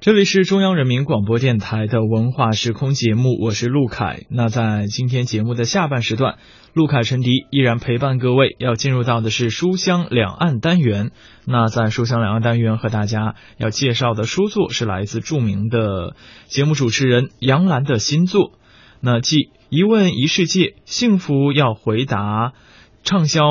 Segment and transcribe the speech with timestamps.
[0.00, 4.20] 这里是中央人民广播电台的文化时空节目，我是陆凯。
[4.30, 6.38] 那在今天节目的下半时段，
[6.72, 8.56] 陆凯、陈迪依然陪伴各位。
[8.58, 11.10] 要进入到的是书香两岸单元。
[11.44, 18.52] 那在书香两岸单元和大家要介绍的书作是来自著名的节目主持人杨澜的新作。
[19.02, 19.36] 那即
[19.68, 22.48] 《一问一世界》《幸福要回答》
[23.02, 23.42] 畅销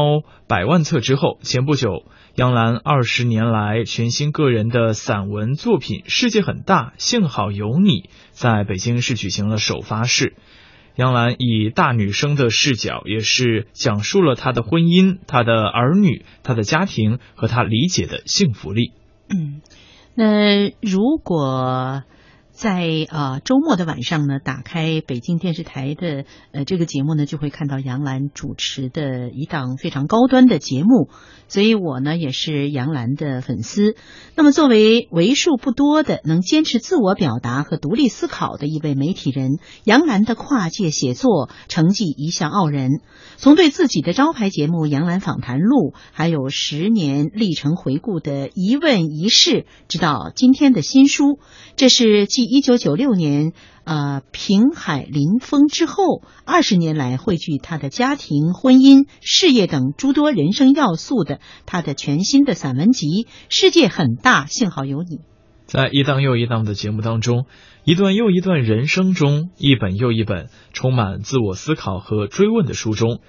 [0.47, 2.05] 百万册之后，前不久。
[2.35, 7.89] 杨澜二十年来全新个人的散文作品《世界很大，幸好有你》
[8.31, 10.35] 在北京市举行了首发式。
[10.95, 18.93] 杨澜以大女生的视角，也是讲述了她的婚姻、她的儿女、她的家庭和她理解的幸福力。
[19.29, 19.61] 嗯，
[20.15, 22.03] 那如果。
[22.59, 31.07] 在呃周末的晚上呢，打开北京电视台的呃这个节目呢，就会看到杨澜主持的一档非常高端的节目，
[31.47, 33.95] 所以我呢也是杨澜的粉丝。
[34.35, 42.99] 那么作为为数不多的能坚持自我表达和独立思考的一位媒体人，杨澜的跨界写作成绩一向傲人。
[43.37, 51.39] 从对自己的招牌节目《杨澜访谈录》，还有十年历程回顾的一问一事，直到今天的新书，
[51.77, 63.05] 这是继一九九六年呃平海临风之后，二十年来汇聚他的家庭、婚姻、事业等诸多人生要素的他的全新的散文集
[63.49, 65.17] 《世界很大，幸好有你》。
[65.67, 67.45] 在一档又一档的节目当中，
[67.83, 73.19] 一段又一段人生中，一本又一本充满自我思考和追问的书中，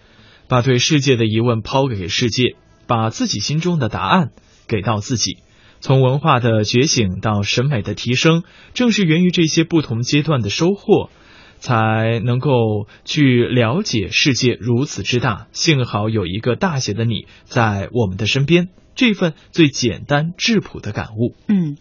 [0.48, 4.30] 把对世界的疑问抛给世界，把自己心中的答案
[4.66, 5.36] 给到自己。
[5.80, 11.10] 从文化的觉醒到审美的提升，正是源于这些不同阶段的收获，
[11.58, 15.48] 才能够去了解世界如此之大。
[15.52, 21.34] 幸好有一个大写的你在我们的身边，这份最简单质朴的感悟。
[21.48, 21.76] 嗯。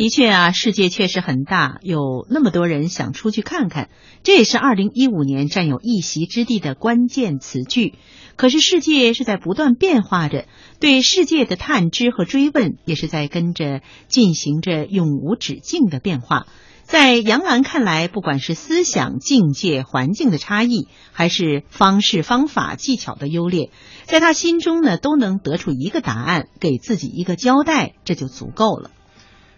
[0.00, 3.90] 的确啊，世界确实很大，有那么多人想出去看看，
[4.22, 7.96] 这也是二零一五年占有一席之地的关键词句。
[8.34, 10.46] 可是世界是在不断变化着，
[10.80, 16.46] 对世界的探知和追问也是在跟着进行着永无止境的变化。
[16.84, 23.70] 在杨澜看来，不管是思想境界、环境的差异，还是方式方法技巧的优劣，
[24.04, 28.92] 在他心中呢，都能得出一个答案，给自己一个交代，这就足够了。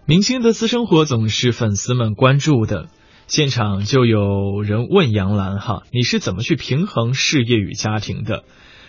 [0.04, 2.88] 明星的私生活总是粉丝们关注的，
[3.28, 8.42] 现场就有人问杨澜：“哈，你是怎么去平衡事业与家庭的？”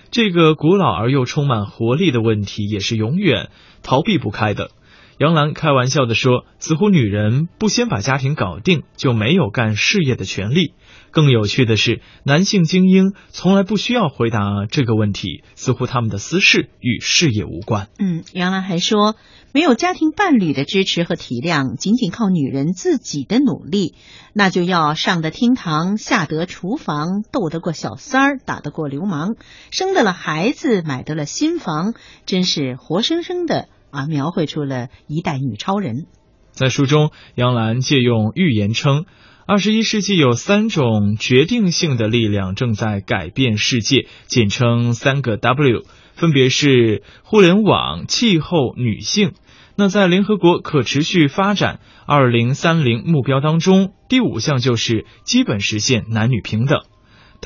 [0.10, 3.52] 这个古老而又充满活力的问题，也是永远
[3.84, 4.72] 逃避不开的。
[5.18, 10.74] 杨澜开玩笑的说：“似乎女人不先把家庭搞定，就没有干事业的权利。”
[11.12, 17.88] 更有趣的是，男性精英从来不需要回答这个问题，似乎他们的私事与事业无关。
[18.00, 19.16] 嗯，杨澜还说。
[19.56, 23.94] 没有家庭伴侣的支持和体谅，仅仅靠女人自己的努力，
[24.34, 29.36] 那就要上得厅堂，下得厨房，斗得过小三儿，打得过流氓，
[29.70, 31.94] 生得了孩子，买得了新房，
[32.26, 36.08] 真是活生生的啊，描绘出了一代女超人。
[36.52, 39.06] 在书中，杨澜借用寓言称，
[39.46, 45.84] 二十一世纪有三种决定性的力量正在改变世界，简称三个 W，
[46.16, 49.34] 分别是互联网、气候、女性。
[49.76, 56.82] 那在联合国可持续发展二零三零目标当中，第五项就是基本实现男女平等。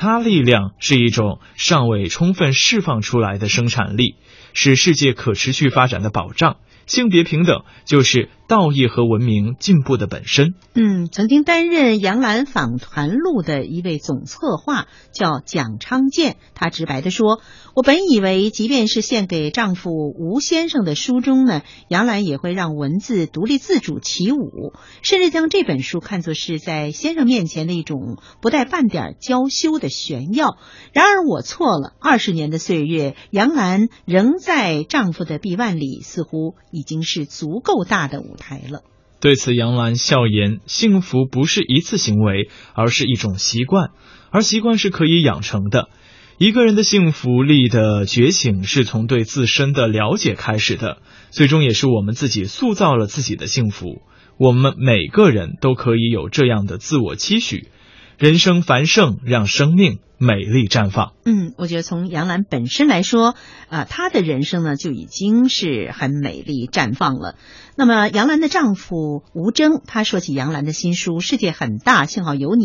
[0.00, 4.14] 它力量是一种尚未充分释放出来的生产力，
[4.54, 6.58] 是世界可持续发展的保障。
[6.88, 10.54] 性别平等就是道义和文明进步的本身。
[10.74, 17.40] 嗯，曾经担任《杨澜访谈录》的一位总策划叫蒋昌建，他直白的说
[17.76, 24.72] ：“我本以为，即便是献给丈夫吴先生的书中呢，杨澜也会让文字独立自主起舞，
[25.02, 30.56] 甚至将这本书看作是在先生面前的一种不带半点娇羞的炫耀。
[30.94, 38.82] 然而我错了，二十年的岁月，杨澜仍在丈夫的臂弯里，似乎。”已经是足够大的舞台了。
[39.20, 43.90] 对此，杨澜笑言：“幸福不是一次行为，而是一种习惯，
[44.30, 45.88] 而习惯是可以养成的。
[46.38, 50.98] 一个人的幸福力的觉醒，是从对自身的了解开始的，
[51.30, 54.02] 最终也是我们自己塑造了自己的幸福。
[54.38, 57.66] 我们每个人都可以有这样的自我期许：
[58.18, 61.14] 人生繁盛，让生命美丽绽放。
[61.24, 63.36] 嗯，我觉得从杨澜本身来说，
[63.68, 67.36] 啊、她的人生呢就已经是很美丽绽放了。
[67.76, 72.64] 那么杨澜的丈夫吴峥，他说起杨澜的新书《世界很大，幸好有你》，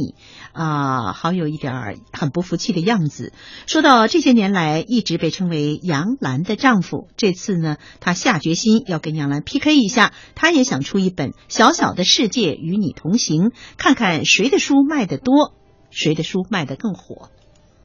[0.51, 3.31] 啊、好有一点儿很不服气的样子。
[3.67, 15.53] 说到这些年来一直被称为杨澜的丈夫，这次呢，他下决心要跟杨澜 PK 一下，他也想出一本《小小的世界与你同行》，看看谁的书卖得多。
[15.91, 17.29] 谁的书卖得更火？